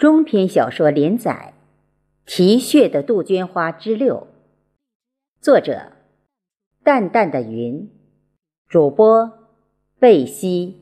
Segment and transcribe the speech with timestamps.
[0.00, 1.52] 中篇小说连载，
[2.34, 4.28] 《啼血的杜鹃花》之六，
[5.42, 5.92] 作者：
[6.82, 7.90] 淡淡的云，
[8.66, 9.30] 主播：
[9.98, 10.78] 贝西。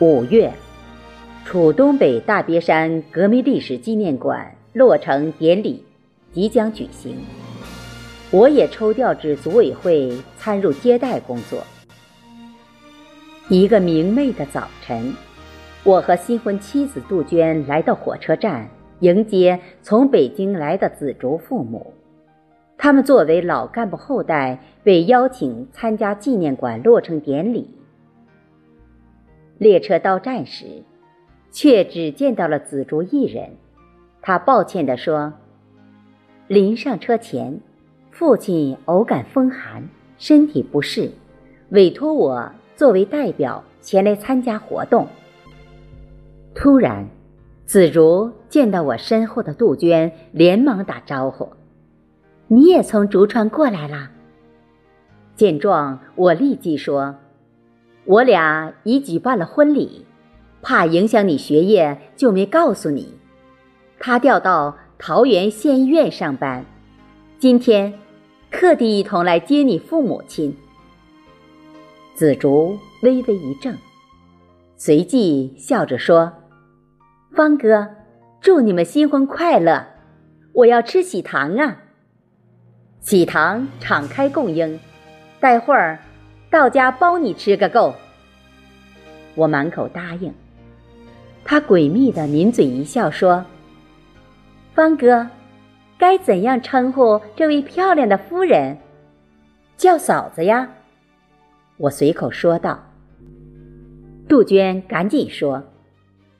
[0.00, 0.52] 五月，
[1.44, 5.84] 楚东北大别山革命历史纪念馆落成典礼
[6.32, 7.14] 即将举行。
[8.32, 11.64] 我也抽调至组委会参入接待工作。
[13.48, 15.12] 一个明媚的早晨，
[15.82, 18.68] 我和新婚妻子杜鹃来到火车站
[19.00, 21.92] 迎接从北京来的紫竹父母。
[22.78, 27.74] 他们作为老干部后代，被邀请参加纪念馆落成典礼。
[29.58, 30.84] 列车到站时，
[31.50, 33.56] 却只见到了紫竹一人。
[34.22, 35.32] 他抱歉地说
[36.46, 37.60] ：“临上车前。”
[38.20, 39.82] 父亲偶感风寒，
[40.18, 41.10] 身体不适，
[41.70, 45.08] 委托我作为代表前来参加活动。
[46.54, 47.08] 突然，
[47.64, 51.48] 子竹见到我身后的杜鹃，连忙打招呼
[52.46, 54.10] ：“你也从竹川过来啦？”
[55.34, 57.14] 见状，我立即说
[58.04, 60.04] ：“我俩已举办了婚礼，
[60.60, 63.14] 怕影响你学业，就没告诉你。
[63.98, 66.66] 他调到桃园县医院上班，
[67.38, 67.94] 今天。”
[68.50, 70.56] 特地一同来接你父母亲。
[72.14, 73.74] 紫竹微微一怔，
[74.76, 76.32] 随即笑着说
[77.34, 77.88] ：“方哥，
[78.40, 79.86] 祝你们新婚快乐！
[80.52, 81.78] 我要吃喜糖啊！
[83.00, 84.78] 喜糖敞开供应，
[85.38, 85.98] 待会儿
[86.50, 87.94] 到家包你吃个够。”
[89.36, 90.34] 我满口答应。
[91.44, 93.44] 他诡秘的抿嘴一笑说
[94.74, 95.26] ：“方哥。”
[96.00, 98.78] 该怎样称呼这位漂亮的夫人？
[99.76, 100.66] 叫嫂子呀！
[101.76, 102.82] 我随口说道。
[104.26, 105.62] 杜鹃赶紧说：“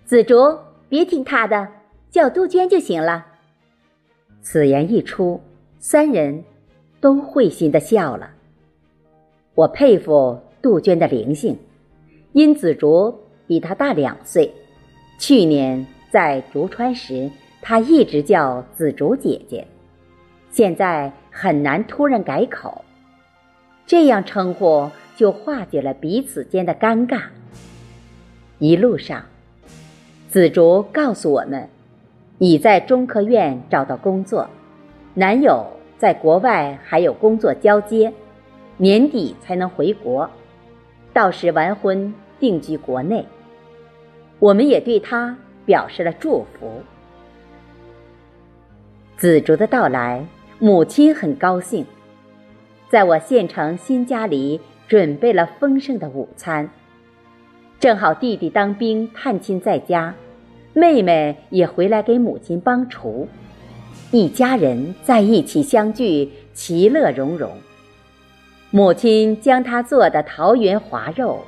[0.06, 1.68] 紫竹，别听他的，
[2.10, 3.26] 叫杜鹃就行了。”
[4.40, 5.38] 此言一出，
[5.78, 6.42] 三人
[6.98, 8.30] 都会心的笑了。
[9.54, 11.58] 我佩服杜鹃的灵性，
[12.32, 13.14] 因紫竹
[13.46, 14.50] 比她大两岁，
[15.18, 17.30] 去年在竹川时。
[17.62, 19.66] 他一直叫紫竹姐姐，
[20.50, 22.84] 现在很难突然改口，
[23.86, 27.24] 这样称呼就化解了彼此间的尴尬。
[28.58, 29.24] 一路上，
[30.28, 31.68] 紫竹告诉我们，
[32.38, 34.48] 已在中科院找到工作，
[35.14, 35.66] 男友
[35.98, 38.12] 在国外还有工作交接，
[38.78, 40.28] 年底才能回国，
[41.12, 43.24] 到时完婚定居国内。
[44.38, 46.82] 我们也对他表示了祝福。
[49.20, 50.24] 紫竹的到来，
[50.58, 51.84] 母亲很高兴，
[52.88, 54.58] 在我县城新家里
[54.88, 56.70] 准备了丰盛的午餐。
[57.78, 60.14] 正好弟弟当兵探亲在家，
[60.72, 63.28] 妹妹也回来给母亲帮厨，
[64.10, 67.52] 一家人在一起相聚，其乐融融。
[68.70, 71.40] 母亲将她做的桃园滑肉、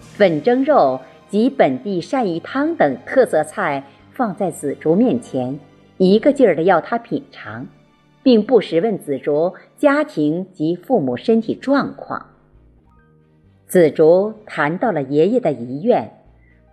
[0.00, 3.84] 粉蒸肉及本地鳝鱼汤等特色菜
[4.14, 5.60] 放在紫竹面前。
[5.98, 7.66] 一个劲儿的要他品尝，
[8.22, 12.26] 并不时问紫竹家庭及父母身体状况。
[13.66, 16.10] 紫竹谈到了爷爷的遗愿、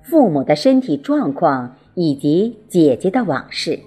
[0.03, 3.79] 父母的身体状况以及姐姐的往事，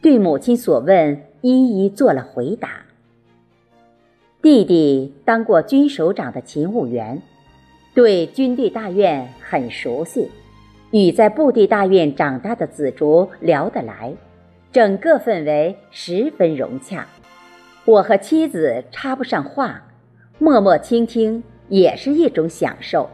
[0.00, 2.82] 对母亲所问一一做了回答。
[4.40, 7.20] 弟弟当过军首长的勤务员，
[7.94, 10.30] 对军队大院很熟悉，
[10.92, 14.14] 与在部队大院长大的紫竹聊得来。
[14.74, 17.06] 整个氛围十分融洽，
[17.84, 19.80] 我和妻子插不上话，
[20.40, 23.08] 默默倾听也是一种享受。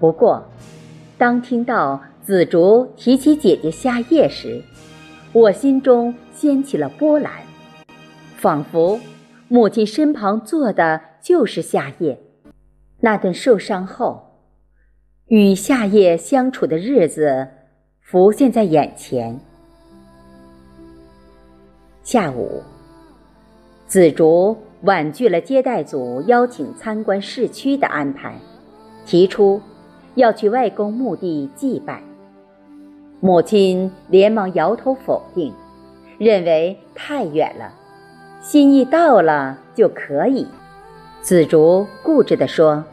[0.00, 0.44] 不过，
[1.16, 4.60] 当听到紫竹提起姐姐夏夜时，
[5.32, 7.30] 我心中掀起了波澜，
[8.36, 8.98] 仿佛
[9.46, 12.18] 母亲身旁坐的就是夏夜。
[12.98, 14.40] 那顿受伤后，
[15.26, 17.46] 与夏夜相处的日子
[18.00, 19.38] 浮现在眼前。
[22.04, 22.62] 下午，
[23.86, 28.38] 紫竹婉拒了接待组邀请参观市区的安排，
[29.06, 29.58] 提出
[30.14, 32.02] 要去外公墓地祭拜。
[33.20, 35.50] 母亲连忙摇头否定，
[36.18, 37.72] 认为太远了，
[38.42, 40.46] 心意到了就可以。
[41.22, 42.84] 紫竹固执地说：“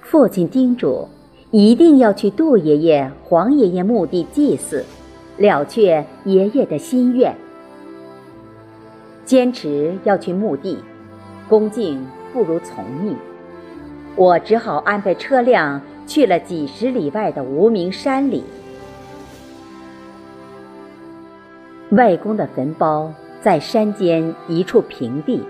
[0.00, 1.08] 父亲叮嘱，
[1.50, 4.84] 一定要去杜爷爷、黄爷爷墓地祭祀，
[5.36, 7.34] 了却爷爷的心愿。”
[9.34, 10.78] 坚持要去墓地，
[11.48, 13.16] 恭敬不如从命。
[14.14, 18.44] 我只好安排车辆去了几十里外的无名山里。
[21.90, 25.42] 外公的坟包在山间一处平地，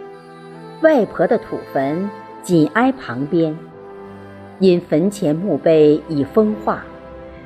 [0.80, 2.08] 外婆的土坟
[2.42, 3.54] 紧挨旁边。
[4.60, 6.82] 因坟前墓碑已风化，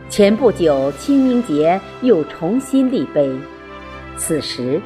[0.09, 3.29] 前不久清明节又重新立碑。
[4.17, 4.81] 此时，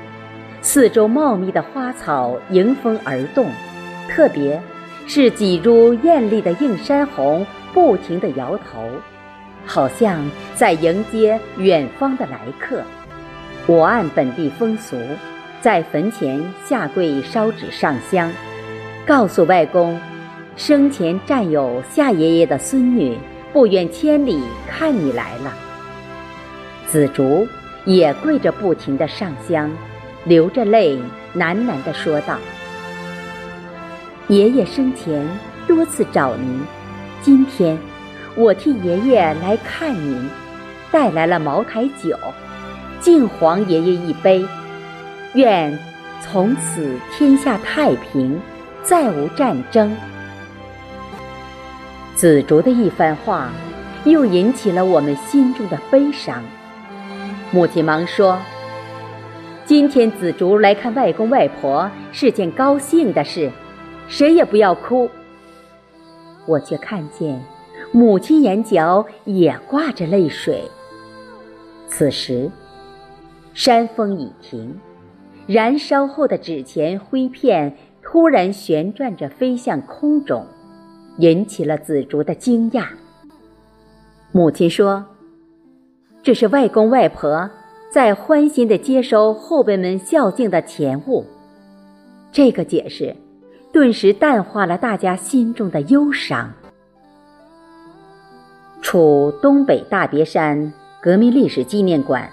[0.64, 3.50] 四周茂密的花草迎风而动，
[4.08, 4.62] 特别
[5.08, 7.44] 是几株艳丽的映山红
[7.74, 8.88] 不停地摇头，
[9.66, 10.24] 好像
[10.54, 12.80] 在迎接远方的来客。
[13.66, 14.96] 我按本地风俗，
[15.60, 18.30] 在坟前下跪烧纸上香，
[19.04, 20.00] 告诉外公。
[20.54, 23.16] 生前占有夏爷爷的孙女
[23.54, 25.52] 不远千里看你来了。
[26.86, 27.48] 紫竹
[27.84, 29.70] 也跪着不停的上香，
[30.24, 30.96] 流着泪
[31.36, 32.38] 喃喃地说道
[34.28, 35.26] ：“爷爷生前
[35.66, 36.60] 多次找您，
[37.20, 37.76] 今天
[38.36, 40.30] 我替爷爷来看您，
[40.90, 42.16] 带来了茅台酒，
[43.00, 44.46] 敬皇爷爷一杯，
[45.34, 45.76] 愿
[46.20, 48.40] 从此天下太平，
[48.82, 49.94] 再无战争。”
[52.14, 53.48] 紫竹的一番话，
[54.04, 56.44] 又引起了我们心中的悲伤。
[57.50, 58.38] 母亲忙说
[59.64, 63.50] ：“今天紫竹来看外公外婆是件高兴的事，
[64.08, 65.08] 谁也不要哭。”
[66.46, 67.40] 我却看见
[67.92, 70.62] 母亲眼角也挂着泪水。
[71.86, 72.50] 此时，
[73.54, 74.78] 山风已停，
[75.46, 80.44] 燃烧后的纸钱灰片突然旋转着飞向空中。
[81.18, 82.86] 引起了紫竹的惊讶。
[84.32, 85.04] 母亲说
[86.22, 87.50] ：“这是外公外婆
[87.92, 91.26] 在欢欣地接收后辈们孝敬的钱物。”
[92.32, 93.14] 这个解释
[93.70, 96.54] 顿时淡化了大家心中的忧伤。
[98.80, 100.72] 处东北大别山
[101.02, 102.30] 革命历史纪念馆，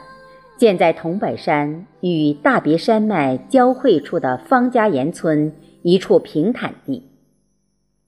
[0.57, 7.03] 建在桐柏山与大别山脉交汇处的方家岩村一处平坦地。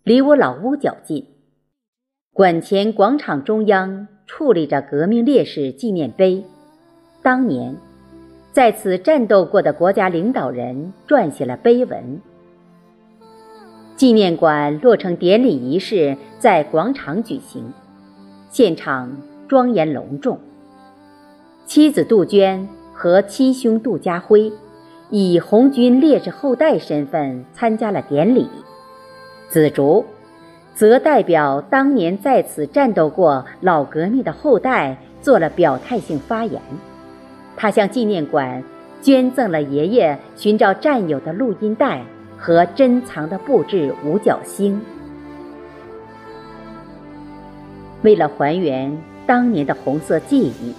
[0.03, 1.27] 离我老屋较近，
[2.31, 6.45] 馆前广场中央矗立着革命烈士纪念碑。
[7.23, 7.75] 当年
[8.51, 12.19] 在此战斗过的国家领导人撰写了碑文。
[13.95, 17.71] 纪念馆落成典礼仪式在广场举行，
[18.49, 20.39] 现场庄严隆重。
[21.67, 24.51] 妻子杜鹃和七兄杜家辉
[25.11, 28.49] 以红军烈士后代身份参加了典礼。
[29.49, 30.03] 紫竹，
[30.73, 36.59] 则代表当年在此战斗过老革命的后代做了表态性发言。
[37.55, 38.63] 他向纪念馆
[39.01, 42.03] 捐赠了爷爷寻找战友的录音带
[42.37, 44.81] 和珍藏的布制五角星。
[48.01, 50.73] 为了还原当年的红色记忆，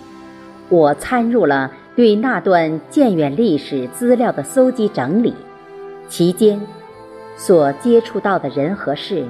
[0.68, 5.34] 我参入了对那段建远历史资料的搜集整理，
[6.08, 6.60] 期间。
[7.34, 9.24] 所接触到的人和事，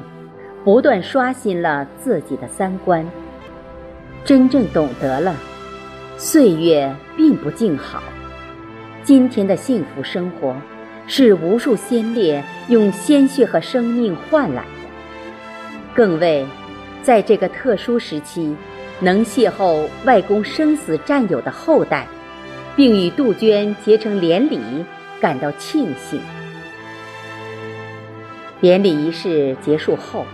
[0.65, 3.07] 不断刷新了自己的三观，
[4.25, 5.35] 真正懂得了，
[6.25, 8.01] 岁月并不静好。
[9.03, 10.55] 今天的幸福生活，
[11.09, 14.69] 是无数先烈用鲜血和生命换来的，
[15.97, 16.47] 更为
[17.03, 18.55] 在这个特殊时期，
[19.01, 22.07] 能邂逅外公生死战友的后代，
[22.77, 24.61] 并与杜鹃结成连理，
[25.21, 26.21] 感到庆幸。
[28.61, 30.25] 典礼仪式结束后，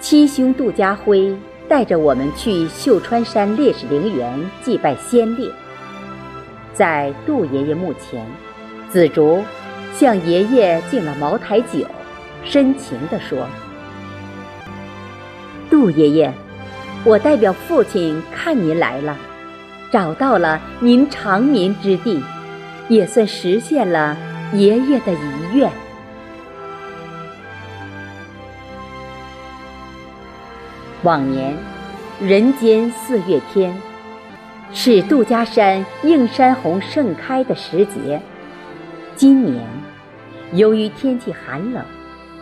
[0.00, 1.32] 七兄杜家辉
[1.68, 5.50] 带着我们去秀川山烈士陵园祭拜先烈。
[6.72, 8.24] 在杜爷爷墓前，
[8.90, 9.42] 紫竹
[9.94, 11.86] 向爷爷敬了茅台酒，
[12.44, 13.46] 深情地说
[15.70, 16.32] ：“杜爷爷，
[17.04, 19.16] 我代表父亲看您来了，
[19.90, 22.22] 找到了您长眠之地，
[22.88, 24.16] 也算实现了
[24.52, 25.70] 爷爷的遗愿。”
[31.06, 31.56] 往年，
[32.20, 33.72] 人间四月天，
[34.72, 38.20] 是杜家山映山红盛开的时节。
[39.14, 39.64] 今年，
[40.54, 41.84] 由于天气寒冷，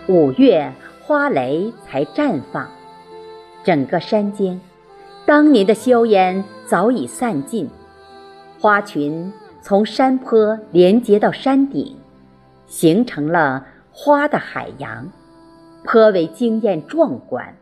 [0.07, 2.67] 五月花蕾才绽放。
[3.63, 4.59] 整个山间，
[5.27, 7.69] 当年的硝烟早已散尽，
[8.59, 9.31] 花群
[9.61, 11.95] 从山坡连接到山顶，
[12.67, 15.07] 形成了花的海洋，
[15.85, 17.55] 颇为惊艳壮观。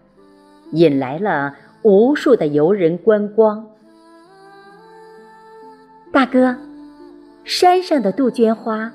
[0.72, 3.66] 引来了无数的游人观光。
[6.12, 6.56] 大哥，
[7.44, 8.92] 山上的杜鹃花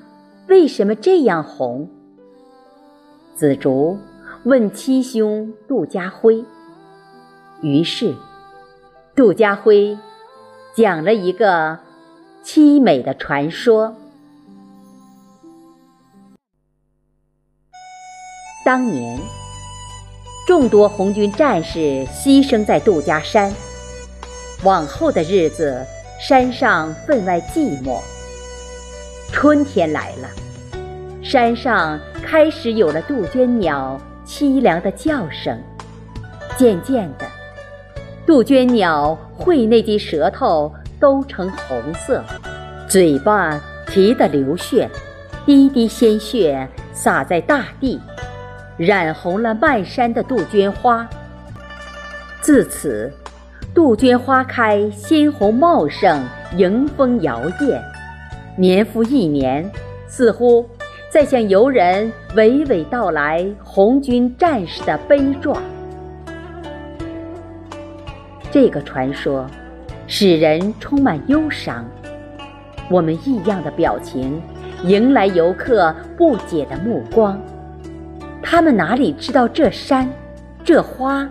[0.48, 1.90] 为什么这样红？
[3.34, 3.98] 紫竹
[4.44, 6.44] 问七兄杜家辉。
[7.62, 8.14] 于是，
[9.16, 9.98] 杜家辉
[10.76, 11.80] 讲了一个
[12.44, 13.96] 凄美的传说。
[18.64, 19.20] 当年，
[20.48, 23.52] 众多红军战士牺牲在杜家山。
[24.64, 25.86] 往后的日子，
[26.22, 28.00] 山上分外寂寞。
[29.30, 30.30] 春天来了，
[31.22, 35.62] 山上开始有了杜鹃鸟凄凉的叫声。
[36.58, 37.26] 渐渐的，
[38.26, 42.24] 杜鹃鸟喙内的舌头都成红色，
[42.88, 44.90] 嘴巴提得流血，
[45.46, 48.00] 滴滴鲜血洒在大地，
[48.78, 51.08] 染红了漫山的杜鹃花。
[52.42, 53.12] 自此。
[53.74, 56.20] 杜鹃花开，鲜红茂盛，
[56.56, 57.80] 迎风摇曳。
[58.56, 59.70] 年复一年，
[60.08, 60.68] 似乎
[61.12, 65.62] 在向游人娓娓道来红军战士的悲壮。
[68.50, 69.46] 这个传说
[70.08, 71.86] 使人充满忧伤。
[72.90, 74.42] 我们异样的表情
[74.86, 77.40] 迎来游客不解的目光。
[78.50, 80.10] 他们哪里知道这山，
[80.64, 81.28] 这花？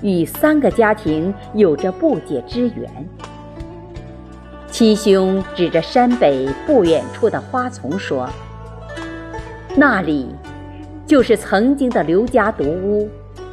[0.00, 2.90] 与三个家庭有着不解之缘。
[4.70, 8.26] 七兄指着山北不远处的花丛说
[9.76, 10.34] ：“那里
[11.06, 13.10] 就是曾经的刘家独屋，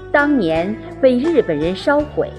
[0.10, 2.32] 当年被日本人烧毁，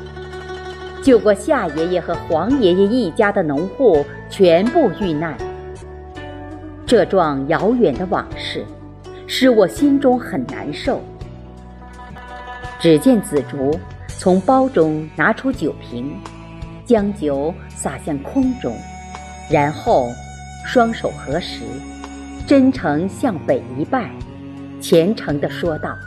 [1.02, 5.36] 救过夏爷爷和黄爷爷一家的农户全部遇难。
[6.86, 8.64] 这桩遥远的往事，
[9.34, 11.00] 使我心中很难受。”
[12.78, 13.74] 只见紫竹。
[14.18, 16.14] 从包中拿出酒瓶，
[16.86, 18.76] 将酒洒向空中，
[19.50, 20.12] 然后
[20.64, 21.64] 双手合十，
[22.46, 24.12] 真诚向北一拜，
[24.80, 25.98] 虔诚地说道：“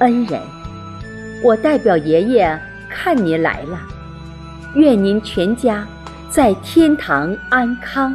[0.00, 0.42] 恩人，
[1.42, 3.80] 我代表爷爷看您来了，
[4.74, 5.86] 愿您全家
[6.28, 8.14] 在天堂安康。”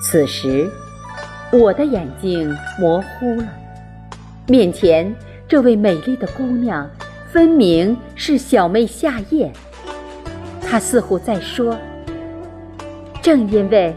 [0.00, 0.70] 此时，
[1.52, 3.48] 我的眼睛模糊了，
[4.48, 5.14] 面前。
[5.48, 6.90] 这位美丽的姑娘，
[7.30, 9.48] 分明是小妹夏夜。
[10.60, 11.78] 她似乎在说
[13.22, 13.94] ：“正因为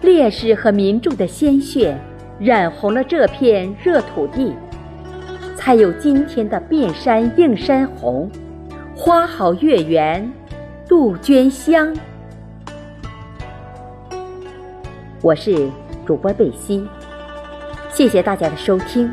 [0.00, 1.94] 烈士和民众的鲜血
[2.38, 4.54] 染红了这片热土地，
[5.56, 8.30] 才有今天的遍山映山红，
[8.96, 10.26] 花好月圆，
[10.88, 11.94] 杜鹃香。”
[15.20, 15.68] 我是
[16.08, 16.88] 主播贝西，
[17.92, 19.12] 谢谢大家的收听。